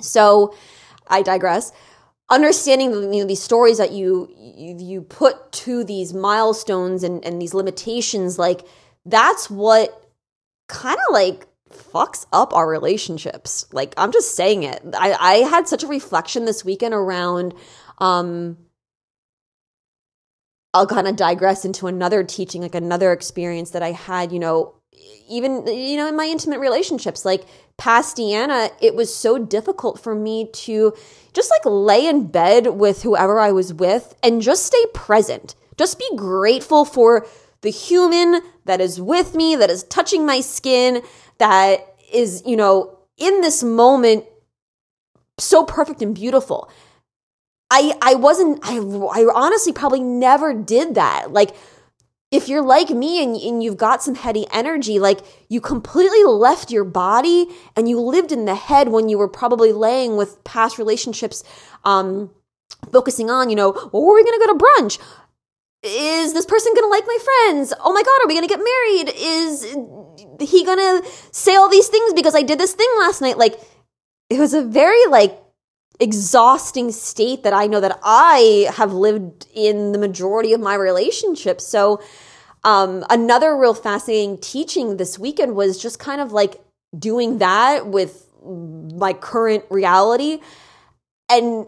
so 0.00 0.54
I 1.06 1.22
digress. 1.22 1.72
Understanding 2.30 3.12
you 3.12 3.22
know, 3.22 3.26
these 3.26 3.42
stories 3.42 3.78
that 3.78 3.92
you, 3.92 4.28
you 4.38 4.76
you 4.78 5.02
put 5.02 5.50
to 5.52 5.82
these 5.82 6.14
milestones 6.14 7.02
and, 7.02 7.24
and 7.24 7.42
these 7.42 7.54
limitations, 7.54 8.38
like 8.38 8.62
that's 9.04 9.50
what 9.50 10.08
kind 10.68 10.98
of 11.08 11.12
like 11.12 11.46
fucks 11.72 12.26
up 12.32 12.52
our 12.52 12.68
relationships. 12.68 13.66
Like 13.72 13.94
I'm 13.96 14.12
just 14.12 14.36
saying 14.36 14.62
it. 14.62 14.82
I, 14.96 15.12
I 15.12 15.34
had 15.48 15.68
such 15.68 15.82
a 15.82 15.88
reflection 15.88 16.44
this 16.44 16.64
weekend 16.64 16.94
around 16.94 17.54
um 17.98 18.56
I'll 20.72 20.86
kind 20.86 21.08
of 21.08 21.16
digress 21.16 21.64
into 21.64 21.86
another 21.86 22.22
teaching, 22.22 22.62
like 22.62 22.74
another 22.74 23.12
experience 23.12 23.70
that 23.70 23.82
I 23.82 23.92
had, 23.92 24.32
you 24.32 24.38
know, 24.38 24.74
even 25.28 25.66
you 25.66 25.96
know 25.96 26.08
in 26.08 26.16
my 26.16 26.26
intimate 26.26 26.58
relationships 26.58 27.24
like 27.24 27.44
past 27.76 28.16
Deanna, 28.18 28.70
it 28.80 28.94
was 28.94 29.14
so 29.14 29.38
difficult 29.38 29.98
for 29.98 30.14
me 30.14 30.50
to 30.52 30.92
just 31.32 31.50
like 31.50 31.62
lay 31.64 32.06
in 32.06 32.26
bed 32.26 32.66
with 32.66 33.02
whoever 33.02 33.40
I 33.40 33.52
was 33.52 33.72
with 33.72 34.14
and 34.22 34.42
just 34.42 34.66
stay 34.66 34.84
present. 34.92 35.54
Just 35.78 35.98
be 35.98 36.16
grateful 36.16 36.84
for 36.84 37.26
the 37.62 37.70
human 37.70 38.42
that 38.66 38.80
is 38.80 39.00
with 39.00 39.34
me, 39.34 39.56
that 39.56 39.70
is 39.70 39.84
touching 39.84 40.26
my 40.26 40.40
skin, 40.40 41.02
that 41.38 41.78
is, 42.12 42.42
you 42.44 42.56
know, 42.56 42.98
in 43.16 43.40
this 43.40 43.62
moment 43.62 44.24
so 45.38 45.64
perfect 45.64 46.02
and 46.02 46.14
beautiful. 46.14 46.70
I 47.70 47.94
I 48.02 48.14
wasn't 48.14 48.60
I 48.62 48.76
I 48.76 49.26
honestly 49.34 49.72
probably 49.72 50.00
never 50.00 50.52
did 50.52 50.94
that. 50.96 51.32
Like 51.32 51.54
if 52.30 52.48
you're 52.48 52.62
like 52.62 52.90
me 52.90 53.22
and, 53.22 53.34
and 53.36 53.62
you've 53.62 53.76
got 53.76 54.02
some 54.02 54.14
heady 54.14 54.46
energy, 54.52 54.98
like 54.98 55.20
you 55.48 55.60
completely 55.60 56.22
left 56.24 56.70
your 56.70 56.84
body 56.84 57.48
and 57.76 57.88
you 57.88 58.00
lived 58.00 58.30
in 58.30 58.44
the 58.44 58.54
head 58.54 58.88
when 58.88 59.08
you 59.08 59.18
were 59.18 59.28
probably 59.28 59.72
laying 59.72 60.16
with 60.16 60.42
past 60.44 60.78
relationships, 60.78 61.42
um, 61.84 62.30
focusing 62.92 63.30
on, 63.30 63.50
you 63.50 63.56
know, 63.56 63.72
well, 63.92 64.14
we 64.14 64.22
going 64.22 64.38
to 64.38 64.46
go 64.46 64.52
to 64.52 64.64
brunch? 64.64 64.98
Is 65.82 66.34
this 66.34 66.46
person 66.46 66.72
going 66.74 66.84
to 66.84 66.88
like 66.88 67.04
my 67.06 67.18
friends? 67.24 67.72
Oh 67.80 67.92
my 67.92 68.02
God, 68.02 68.20
are 68.22 68.28
we 68.28 68.34
going 68.34 68.46
to 68.46 68.54
get 68.54 68.62
married? 68.62 69.12
Is 69.16 69.62
he 70.40 70.64
going 70.64 70.78
to 70.78 71.10
say 71.32 71.56
all 71.56 71.68
these 71.68 71.88
things 71.88 72.12
because 72.12 72.34
I 72.34 72.42
did 72.42 72.60
this 72.60 72.74
thing 72.74 72.88
last 73.00 73.22
night? 73.22 73.38
Like, 73.38 73.58
it 74.28 74.38
was 74.38 74.54
a 74.54 74.62
very, 74.62 75.06
like, 75.06 75.39
exhausting 76.00 76.90
state 76.90 77.42
that 77.42 77.52
I 77.52 77.66
know 77.66 77.80
that 77.80 77.98
I 78.02 78.70
have 78.74 78.92
lived 78.92 79.46
in 79.54 79.92
the 79.92 79.98
majority 79.98 80.52
of 80.52 80.60
my 80.60 80.74
relationships. 80.74 81.66
So, 81.66 82.02
um, 82.64 83.04
another 83.08 83.56
real 83.56 83.74
fascinating 83.74 84.38
teaching 84.38 84.96
this 84.96 85.18
weekend 85.18 85.54
was 85.54 85.80
just 85.80 85.98
kind 85.98 86.20
of 86.20 86.32
like 86.32 86.60
doing 86.98 87.38
that 87.38 87.86
with 87.86 88.26
my 88.44 89.12
current 89.12 89.64
reality. 89.70 90.40
And 91.30 91.66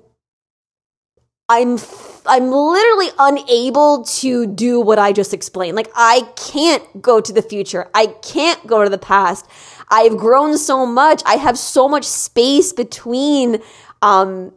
I'm 1.49 1.79
I'm 2.25 2.51
literally 2.51 3.09
unable 3.19 4.05
to 4.05 4.47
do 4.47 4.81
what 4.81 4.99
I 4.99 5.13
just 5.13 5.35
explained. 5.35 5.77
Like 5.77 5.91
I 5.95 6.23
can't 6.37 7.03
go 7.03 7.21
to 7.21 7.33
the 7.33 7.43
future. 7.43 7.89
I 7.95 8.07
can't 8.07 8.67
go 8.67 8.85
to 8.85 8.91
the 8.91 8.99
past. 8.99 9.47
I've 9.91 10.17
grown 10.17 10.57
so 10.57 10.87
much. 10.87 11.23
I 11.27 11.35
have 11.35 11.59
so 11.59 11.89
much 11.89 12.05
space 12.05 12.73
between 12.73 13.61
um, 14.03 14.53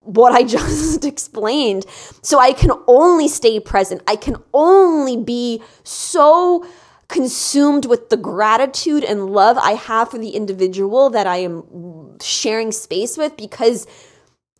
what 0.00 0.32
I 0.32 0.42
just 0.58 1.04
explained. 1.04 1.86
So 2.22 2.38
I 2.38 2.52
can 2.52 2.70
only 2.86 3.28
stay 3.28 3.58
present. 3.58 4.02
I 4.06 4.16
can 4.16 4.36
only 4.54 5.16
be 5.16 5.62
so 5.82 6.64
consumed 7.08 7.86
with 7.86 8.08
the 8.08 8.16
gratitude 8.16 9.02
and 9.02 9.30
love 9.30 9.58
I 9.58 9.72
have 9.72 10.12
for 10.12 10.18
the 10.18 10.30
individual 10.30 11.10
that 11.10 11.26
I 11.26 11.38
am 11.38 12.18
sharing 12.20 12.70
space 12.70 13.18
with 13.18 13.36
because 13.36 13.88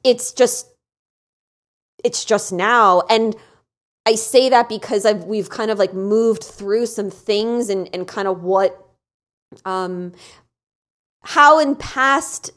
it's 0.02 0.32
just 0.32 0.66
it's 2.02 2.24
just 2.24 2.52
now 2.52 3.02
and 3.08 3.36
I 4.04 4.16
say 4.16 4.48
that 4.48 4.68
because 4.68 5.06
I've 5.06 5.24
we've 5.24 5.48
kind 5.48 5.70
of 5.70 5.78
like 5.78 5.94
moved 5.94 6.42
through 6.42 6.86
some 6.86 7.10
things 7.10 7.68
and 7.68 7.88
and 7.94 8.08
kind 8.08 8.26
of 8.26 8.42
what 8.42 8.84
um 9.64 10.12
how 11.22 11.60
in 11.60 11.76
past 11.76 12.50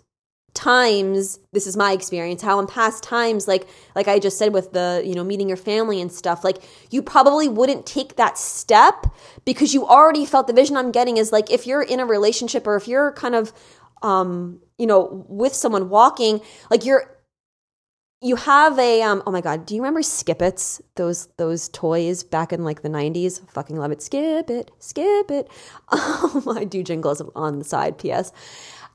times 0.54 1.40
this 1.52 1.66
is 1.66 1.76
my 1.76 1.94
experience 1.94 2.42
how 2.42 2.60
in 2.60 2.68
past 2.68 3.04
times 3.04 3.48
like 3.48 3.68
like 3.96 4.08
i 4.08 4.20
just 4.20 4.38
said 4.38 4.54
with 4.54 4.72
the 4.74 5.02
you 5.04 5.16
know 5.16 5.24
meeting 5.24 5.48
your 5.48 5.58
family 5.58 6.00
and 6.00 6.12
stuff 6.12 6.44
like 6.44 6.58
you 6.92 7.02
probably 7.02 7.48
wouldn't 7.48 7.86
take 7.88 8.18
that 8.18 8.38
step 8.38 9.08
because 9.46 9.74
you 9.74 9.86
already 9.88 10.26
felt 10.26 10.46
the 10.46 10.54
vision 10.54 10.78
i'm 10.78 10.92
getting 10.92 11.18
is 11.18 11.32
like 11.32 11.52
if 11.52 11.66
you're 11.66 11.82
in 11.82 12.00
a 12.00 12.06
relationship 12.06 12.68
or 12.68 12.76
if 12.76 12.88
you're 12.88 13.12
kind 13.14 13.34
of 13.34 13.52
um 14.04 14.60
you 14.78 14.86
know 14.86 15.26
with 15.28 15.56
someone 15.56 15.90
walking 15.90 16.40
like 16.70 16.86
you're 16.86 17.10
you 18.22 18.38
have 18.38 18.80
a 18.80 19.02
um 19.02 19.22
oh 19.26 19.32
my 19.32 19.42
god 19.42 19.66
do 19.66 19.76
you 19.76 19.82
remember 19.82 20.02
skip-its 20.02 20.82
those 20.96 21.28
those 21.38 21.68
toys 21.70 22.24
back 22.24 22.54
in 22.54 22.64
like 22.64 22.82
the 22.82 22.90
90s 22.90 23.42
fucking 23.52 23.76
love 23.76 23.92
it. 23.92 24.02
Skip 24.02 24.50
it 24.50 24.72
skip 24.80 25.32
it. 25.32 25.50
Oh 25.92 26.42
my 26.46 26.64
do 26.64 26.84
jingles 26.84 27.22
on 27.36 27.60
the 27.60 27.66
side 27.66 27.98
ps 27.98 28.32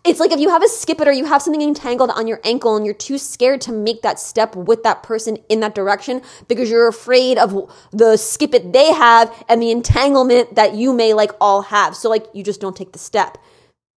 it's 0.04 0.20
like 0.20 0.30
if 0.30 0.40
you 0.40 0.48
have 0.48 0.62
a 0.62 0.68
skip 0.68 1.00
it 1.00 1.08
or 1.08 1.12
you 1.12 1.24
have 1.24 1.42
something 1.42 1.60
entangled 1.60 2.10
on 2.10 2.26
your 2.26 2.40
ankle 2.44 2.76
and 2.76 2.86
you're 2.86 2.94
too 2.94 3.18
scared 3.18 3.60
to 3.62 3.72
make 3.72 4.02
that 4.02 4.18
step 4.18 4.54
with 4.54 4.82
that 4.82 5.02
person 5.02 5.36
in 5.48 5.60
that 5.60 5.74
direction 5.74 6.22
because 6.46 6.70
you're 6.70 6.88
afraid 6.88 7.36
of 7.36 7.70
the 7.90 8.16
skip 8.16 8.54
it 8.54 8.72
they 8.72 8.92
have 8.92 9.44
and 9.48 9.60
the 9.60 9.70
entanglement 9.70 10.54
that 10.54 10.74
you 10.74 10.92
may 10.92 11.12
like 11.14 11.32
all 11.40 11.62
have. 11.62 11.96
So 11.96 12.08
like 12.08 12.26
you 12.32 12.44
just 12.44 12.60
don't 12.60 12.76
take 12.76 12.92
the 12.92 12.98
step. 12.98 13.38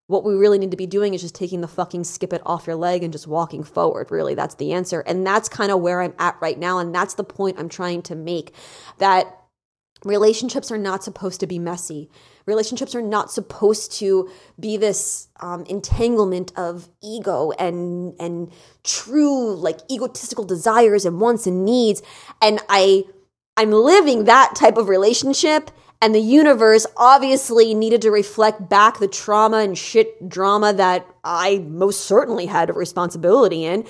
What 0.07 0.25
we 0.25 0.33
really 0.33 0.59
need 0.59 0.71
to 0.71 0.77
be 0.77 0.87
doing 0.87 1.13
is 1.13 1.21
just 1.21 1.35
taking 1.35 1.61
the 1.61 1.67
fucking 1.67 2.03
skip 2.03 2.33
it 2.33 2.41
off 2.45 2.67
your 2.67 2.75
leg 2.75 3.03
and 3.03 3.13
just 3.13 3.27
walking 3.27 3.63
forward. 3.63 4.11
Really, 4.11 4.35
that's 4.35 4.55
the 4.55 4.73
answer. 4.73 5.01
And 5.01 5.25
that's 5.25 5.47
kind 5.47 5.71
of 5.71 5.79
where 5.79 6.01
I'm 6.01 6.13
at 6.19 6.35
right 6.41 6.59
now. 6.59 6.79
And 6.79 6.93
that's 6.93 7.13
the 7.13 7.23
point 7.23 7.57
I'm 7.57 7.69
trying 7.69 8.01
to 8.03 8.15
make 8.15 8.53
that 8.97 9.37
relationships 10.03 10.71
are 10.71 10.77
not 10.77 11.03
supposed 11.03 11.39
to 11.39 11.47
be 11.47 11.59
messy 11.59 12.09
relationships 12.45 12.95
are 12.95 13.01
not 13.01 13.31
supposed 13.31 13.91
to 13.93 14.29
be 14.59 14.77
this 14.77 15.27
um, 15.39 15.63
entanglement 15.65 16.51
of 16.57 16.89
ego 17.03 17.51
and 17.59 18.13
and 18.19 18.51
true 18.83 19.55
like 19.55 19.79
egotistical 19.89 20.43
desires 20.43 21.05
and 21.05 21.19
wants 21.19 21.47
and 21.47 21.65
needs. 21.65 22.01
And 22.41 22.59
i 22.69 23.03
i'm 23.57 23.71
living 23.71 24.25
that 24.25 24.53
type 24.55 24.77
of 24.77 24.89
relationship 24.89 25.71
and 26.01 26.15
the 26.15 26.19
universe 26.19 26.87
obviously 26.97 27.73
needed 27.73 28.01
to 28.01 28.09
reflect 28.09 28.69
back 28.69 28.97
the 28.99 29.07
trauma 29.07 29.57
and 29.57 29.77
shit 29.77 30.27
drama 30.29 30.73
that 30.73 31.05
i 31.23 31.59
most 31.67 32.01
certainly 32.01 32.45
had 32.45 32.69
a 32.69 32.73
responsibility 32.73 33.65
in 33.65 33.85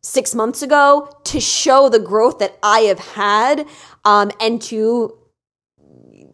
six 0.00 0.34
months 0.34 0.62
ago 0.62 1.08
to 1.24 1.40
show 1.40 1.88
the 1.88 2.00
growth 2.00 2.38
that 2.38 2.58
i 2.62 2.80
have 2.80 2.98
had 2.98 3.66
um, 4.04 4.30
and 4.40 4.60
to 4.60 5.16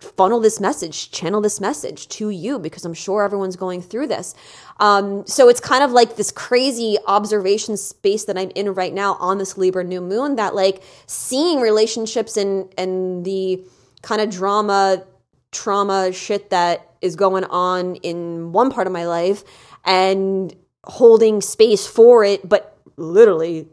funnel 0.01 0.41
this 0.41 0.61
message, 0.61 1.11
channel 1.11 1.41
this 1.41 1.61
message 1.61 2.09
to 2.09 2.31
you 2.31 2.59
because 2.59 2.85
I'm 2.85 2.95
sure 2.95 3.23
everyone's 3.23 3.57
going 3.57 3.83
through 3.83 4.07
this. 4.09 4.35
Um, 4.79 5.27
so 5.27 5.49
it's 5.49 5.61
kind 5.61 5.85
of 5.85 5.93
like 5.93 6.17
this 6.17 6.33
crazy 6.33 6.97
observation 7.07 7.77
space 7.77 8.25
that 8.25 8.39
I'm 8.39 8.51
in 8.55 8.75
right 8.75 8.95
now 8.95 9.15
on 9.15 9.39
this 9.39 9.59
Libra 9.59 9.85
new 9.85 10.01
moon 10.01 10.37
that 10.37 10.55
like 10.55 10.83
seeing 11.07 11.61
relationships 11.61 12.37
and 12.37 12.73
and 12.79 13.25
the 13.25 13.63
kind 14.03 14.21
of 14.23 14.31
drama, 14.31 15.05
trauma 15.53 16.13
shit 16.13 16.51
that 16.51 16.95
is 17.03 17.15
going 17.17 17.45
on 17.45 17.97
in 17.97 18.53
one 18.53 18.71
part 18.71 18.87
of 18.87 18.93
my 18.93 19.07
life 19.07 19.45
and 19.85 20.55
holding 20.85 21.41
space 21.43 21.87
for 21.87 22.25
it, 22.25 22.49
but 22.49 22.79
literally 22.97 23.69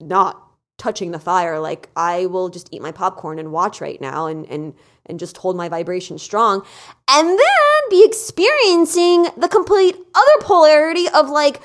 not 0.00 0.40
touching 0.78 1.10
the 1.10 1.18
fire. 1.18 1.58
Like 1.58 1.88
I 1.96 2.26
will 2.26 2.48
just 2.48 2.68
eat 2.72 2.82
my 2.82 2.92
popcorn 2.92 3.38
and 3.38 3.50
watch 3.50 3.80
right 3.80 4.00
now 4.00 4.26
and 4.26 4.46
and 4.46 4.74
and 5.06 5.18
just 5.18 5.36
hold 5.36 5.56
my 5.56 5.68
vibration 5.68 6.18
strong 6.18 6.64
and 7.08 7.28
then 7.28 7.90
be 7.90 8.04
experiencing 8.04 9.26
the 9.36 9.48
complete 9.48 9.96
other 10.14 10.40
polarity 10.40 11.08
of 11.08 11.28
like 11.28 11.60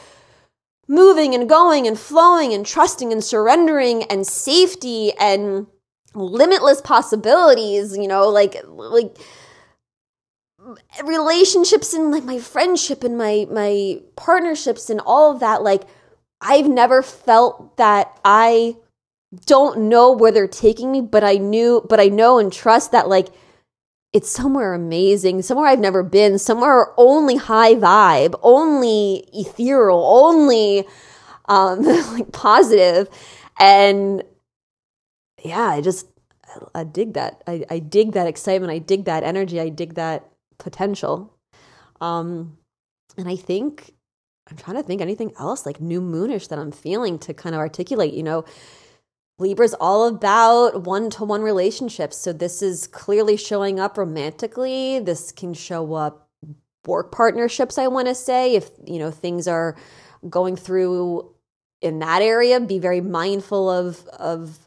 moving 0.87 1.35
and 1.35 1.47
going 1.47 1.87
and 1.87 1.97
flowing 1.97 2.53
and 2.53 2.65
trusting 2.65 3.11
and 3.11 3.23
surrendering 3.23 4.03
and 4.03 4.25
safety 4.25 5.13
and 5.19 5.67
limitless 6.15 6.81
possibilities, 6.81 7.95
you 7.95 8.07
know, 8.07 8.27
like 8.27 8.55
like 8.73 9.15
relationships 11.03 11.93
and 11.93 12.11
like 12.11 12.23
my 12.23 12.39
friendship 12.39 13.03
and 13.03 13.17
my 13.17 13.47
my 13.49 14.01
partnerships 14.15 14.89
and 14.89 14.99
all 15.05 15.31
of 15.31 15.39
that 15.39 15.63
like 15.63 15.83
I've 16.41 16.67
never 16.67 17.01
felt 17.01 17.77
that 17.77 18.19
I 18.23 18.75
don't 19.45 19.81
know 19.89 20.11
where 20.11 20.31
they're 20.31 20.47
taking 20.47 20.91
me, 20.91 21.01
but 21.01 21.23
I 21.23 21.35
knew, 21.35 21.85
but 21.87 21.99
I 21.99 22.07
know 22.07 22.39
and 22.39 22.51
trust 22.51 22.91
that 22.91 23.07
like 23.07 23.27
it's 24.11 24.29
somewhere 24.29 24.73
amazing, 24.73 25.43
somewhere 25.43 25.67
I've 25.67 25.79
never 25.79 26.01
been, 26.01 26.39
somewhere 26.39 26.87
only 26.97 27.35
high 27.35 27.75
vibe, 27.75 28.39
only 28.41 29.27
ethereal, 29.33 30.03
only 30.03 30.87
um 31.45 31.83
like 32.13 32.31
positive. 32.31 33.07
And 33.59 34.23
yeah, 35.43 35.69
I 35.69 35.81
just 35.81 36.07
I, 36.45 36.81
I 36.81 36.83
dig 36.83 37.13
that. 37.13 37.43
I, 37.45 37.65
I 37.69 37.79
dig 37.79 38.13
that 38.13 38.27
excitement. 38.27 38.71
I 38.71 38.79
dig 38.79 39.05
that 39.05 39.23
energy. 39.23 39.59
I 39.59 39.69
dig 39.69 39.93
that 39.95 40.27
potential. 40.57 41.37
Um 42.01 42.57
and 43.15 43.29
I 43.29 43.35
think 43.35 43.93
I'm 44.49 44.57
trying 44.57 44.77
to 44.77 44.83
think 44.83 45.01
anything 45.01 45.33
else 45.37 45.67
like 45.67 45.79
new 45.79 46.01
moonish 46.01 46.47
that 46.47 46.57
I'm 46.57 46.71
feeling 46.71 47.19
to 47.19 47.35
kind 47.35 47.53
of 47.53 47.59
articulate, 47.59 48.13
you 48.15 48.23
know, 48.23 48.45
Libra's 49.39 49.73
all 49.75 50.05
about 50.05 50.83
one 50.83 51.09
to 51.11 51.23
one 51.23 51.41
relationships. 51.41 52.17
So 52.17 52.33
this 52.33 52.61
is 52.61 52.87
clearly 52.87 53.37
showing 53.37 53.79
up 53.79 53.97
romantically. 53.97 54.99
This 54.99 55.31
can 55.31 55.53
show 55.53 55.93
up 55.93 56.29
work 56.85 57.11
partnerships, 57.11 57.77
I 57.77 57.87
want 57.87 58.07
to 58.07 58.15
say. 58.15 58.55
If, 58.55 58.69
you 58.85 58.99
know, 58.99 59.11
things 59.11 59.47
are 59.47 59.75
going 60.29 60.57
through 60.57 61.33
in 61.81 61.99
that 61.99 62.21
area, 62.21 62.59
be 62.59 62.79
very 62.79 63.01
mindful 63.01 63.69
of 63.69 64.05
of 64.07 64.59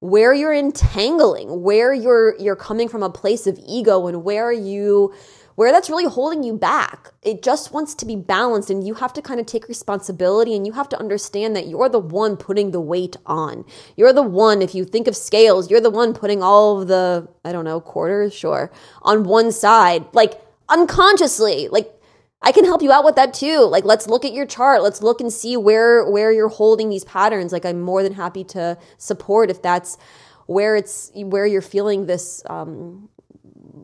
where 0.00 0.34
you're 0.34 0.52
entangling, 0.52 1.62
where 1.62 1.94
you're 1.94 2.36
you're 2.38 2.56
coming 2.56 2.88
from 2.88 3.04
a 3.04 3.10
place 3.10 3.46
of 3.46 3.58
ego 3.66 4.08
and 4.08 4.24
where 4.24 4.52
you 4.52 5.14
where 5.58 5.72
that's 5.72 5.90
really 5.90 6.04
holding 6.04 6.44
you 6.44 6.56
back. 6.56 7.10
It 7.20 7.42
just 7.42 7.72
wants 7.72 7.92
to 7.96 8.06
be 8.06 8.14
balanced, 8.14 8.70
and 8.70 8.86
you 8.86 8.94
have 8.94 9.12
to 9.14 9.20
kind 9.20 9.40
of 9.40 9.46
take 9.46 9.66
responsibility 9.66 10.54
and 10.54 10.64
you 10.64 10.72
have 10.74 10.88
to 10.90 10.98
understand 11.00 11.56
that 11.56 11.66
you're 11.66 11.88
the 11.88 11.98
one 11.98 12.36
putting 12.36 12.70
the 12.70 12.80
weight 12.80 13.16
on. 13.26 13.64
You're 13.96 14.12
the 14.12 14.22
one, 14.22 14.62
if 14.62 14.72
you 14.72 14.84
think 14.84 15.08
of 15.08 15.16
scales, 15.16 15.68
you're 15.68 15.80
the 15.80 15.90
one 15.90 16.14
putting 16.14 16.44
all 16.44 16.80
of 16.80 16.86
the, 16.86 17.28
I 17.44 17.50
don't 17.50 17.64
know, 17.64 17.80
quarters, 17.80 18.32
sure, 18.32 18.70
on 19.02 19.24
one 19.24 19.50
side, 19.50 20.04
like 20.12 20.40
unconsciously. 20.68 21.66
Like, 21.66 21.92
I 22.40 22.52
can 22.52 22.64
help 22.64 22.80
you 22.80 22.92
out 22.92 23.04
with 23.04 23.16
that 23.16 23.34
too. 23.34 23.64
Like 23.64 23.84
let's 23.84 24.06
look 24.06 24.24
at 24.24 24.32
your 24.32 24.46
chart. 24.46 24.80
Let's 24.80 25.02
look 25.02 25.20
and 25.20 25.32
see 25.32 25.56
where 25.56 26.08
where 26.08 26.30
you're 26.30 26.46
holding 26.46 26.88
these 26.88 27.02
patterns. 27.02 27.52
Like 27.52 27.66
I'm 27.66 27.80
more 27.80 28.04
than 28.04 28.12
happy 28.12 28.44
to 28.44 28.78
support 28.96 29.50
if 29.50 29.60
that's 29.60 29.98
where 30.46 30.76
it's 30.76 31.10
where 31.16 31.46
you're 31.46 31.60
feeling 31.60 32.06
this 32.06 32.44
um 32.48 33.08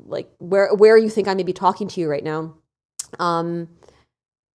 like 0.05 0.31
where 0.39 0.75
where 0.75 0.97
you 0.97 1.09
think 1.09 1.29
I 1.29 1.35
may 1.35 1.43
be 1.43 1.53
talking 1.53 1.89
to 1.89 2.01
you 2.01 2.09
right 2.09 2.25
now. 2.25 2.55
Um 3.19 3.69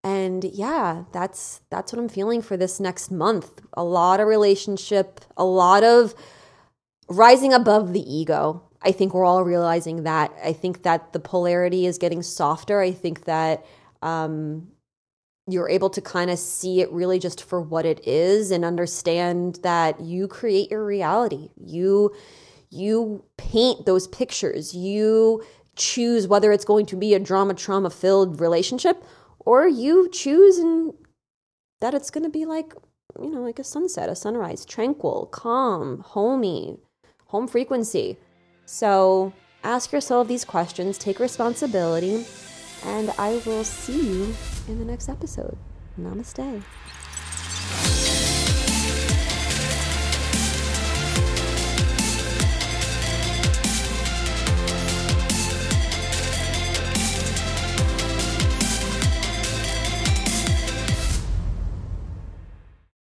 and 0.05 0.45
yeah, 0.45 1.05
that's 1.13 1.63
that's 1.71 1.93
what 1.93 1.99
I'm 1.99 2.09
feeling 2.09 2.41
for 2.43 2.57
this 2.57 2.79
next 2.79 3.11
month. 3.11 3.61
A 3.73 3.83
lot 3.83 4.21
of 4.21 4.29
relationship, 4.29 5.21
a 5.37 5.45
lot 5.45 5.83
of 5.83 6.15
rising 7.09 7.53
above 7.53 7.93
the 7.93 8.01
ego. 8.01 8.63
I 8.83 8.93
think 8.93 9.15
we're 9.15 9.25
all 9.25 9.43
realizing 9.43 10.05
that. 10.05 10.33
I 10.45 10.53
think 10.53 10.85
that 10.85 11.13
the 11.13 11.19
polarity 11.19 11.87
is 11.87 11.99
getting 11.99 12.23
softer. 12.23 12.81
I 12.81 12.93
think 12.93 13.25
that 13.25 13.67
um, 14.03 14.69
you're 15.49 15.69
able 15.69 15.91
to 15.91 16.01
kind 16.01 16.31
of 16.31 16.39
see 16.39 16.81
it 16.81 16.93
really 16.93 17.19
just 17.19 17.43
for 17.43 17.61
what 17.61 17.85
it 17.85 18.07
is 18.07 18.51
and 18.51 18.65
understand 18.65 19.59
that 19.63 20.01
you 20.01 20.29
create 20.29 20.71
your 20.71 20.85
reality. 20.85 21.51
You 21.57 22.15
you 22.71 23.25
paint 23.37 23.87
those 23.87 24.07
pictures. 24.09 24.75
You 24.75 25.45
choose 25.77 26.27
whether 26.27 26.53
it's 26.53 26.65
going 26.65 26.87
to 26.87 26.97
be 26.97 27.15
a 27.15 27.19
drama 27.19 27.55
trauma 27.55 27.91
filled 27.91 28.41
relationship 28.41 29.05
or 29.41 29.69
you 29.69 30.09
choose 30.11 30.59
and 30.59 30.95
that 31.81 31.95
it's 31.95 32.11
going 32.11 32.25
to 32.25 32.31
be 32.31 32.47
like 32.47 32.73
you 33.21 33.31
know 33.31 33.43
like 33.43 33.59
a 33.59 33.65
sunset, 33.65 34.09
a 34.09 34.17
sunrise, 34.17 34.65
tranquil, 34.65 35.27
calm, 35.27 36.01
homey, 36.01 36.79
home 37.27 37.47
frequency. 37.47 38.17
So 38.65 39.33
ask 39.63 39.93
yourself 39.93 40.29
these 40.29 40.45
questions, 40.45 40.99
take 40.99 41.21
responsibility 41.21 42.25
and 42.85 43.11
I 43.19 43.41
will 43.47 43.65
see 43.65 44.01
you 44.01 44.35
in 44.69 44.79
the 44.79 44.85
next 44.85 45.09
episode. 45.09 45.57
Namaste. 45.99 46.63